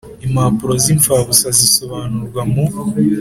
impapuro 0.25 0.73
z 0.83 0.85
imfabusa 0.93 1.47
zisobanurwa 1.57 2.41
mu 2.51 2.63